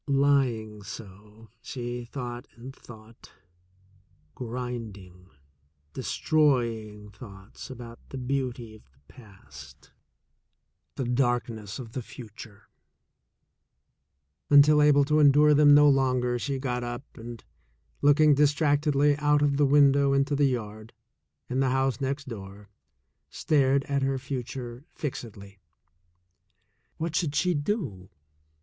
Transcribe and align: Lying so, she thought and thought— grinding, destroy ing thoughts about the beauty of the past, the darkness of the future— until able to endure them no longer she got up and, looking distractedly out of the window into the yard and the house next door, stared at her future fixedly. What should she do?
Lying 0.07 0.81
so, 0.81 1.49
she 1.61 2.05
thought 2.05 2.47
and 2.55 2.75
thought— 2.75 3.33
grinding, 4.33 5.29
destroy 5.93 6.87
ing 6.89 7.11
thoughts 7.11 7.69
about 7.69 7.99
the 8.09 8.17
beauty 8.17 8.73
of 8.73 8.81
the 8.93 8.99
past, 9.13 9.91
the 10.95 11.03
darkness 11.05 11.77
of 11.77 11.91
the 11.91 12.01
future— 12.01 12.67
until 14.49 14.81
able 14.81 15.05
to 15.05 15.19
endure 15.19 15.53
them 15.53 15.75
no 15.75 15.87
longer 15.87 16.39
she 16.39 16.57
got 16.57 16.83
up 16.83 17.03
and, 17.13 17.43
looking 18.01 18.33
distractedly 18.33 19.15
out 19.17 19.43
of 19.43 19.57
the 19.57 19.67
window 19.67 20.13
into 20.13 20.35
the 20.35 20.45
yard 20.45 20.93
and 21.47 21.61
the 21.61 21.69
house 21.69 22.01
next 22.01 22.27
door, 22.27 22.69
stared 23.29 23.83
at 23.83 24.01
her 24.01 24.17
future 24.17 24.83
fixedly. 24.95 25.59
What 26.97 27.15
should 27.15 27.35
she 27.35 27.53
do? 27.53 28.09